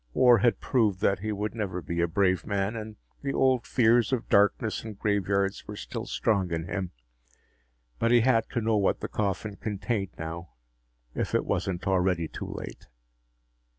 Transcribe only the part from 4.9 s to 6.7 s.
graveyards were still strong in